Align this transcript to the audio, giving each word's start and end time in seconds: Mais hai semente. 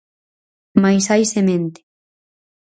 Mais 0.81 1.05
hai 1.11 1.23
semente. 1.35 1.81